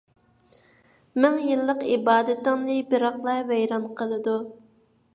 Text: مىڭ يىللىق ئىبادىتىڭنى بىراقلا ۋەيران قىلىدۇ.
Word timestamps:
مىڭ 1.25 1.37
يىللىق 1.51 1.85
ئىبادىتىڭنى 1.97 2.81
بىراقلا 2.95 3.39
ۋەيران 3.55 3.89
قىلىدۇ. 4.01 4.39